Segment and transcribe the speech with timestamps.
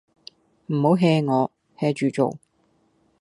[0.65, 2.39] 唔好 hea 我 ，hea 住做